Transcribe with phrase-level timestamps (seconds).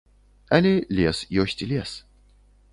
[0.57, 0.71] Але
[1.01, 1.91] лес ёсць лес.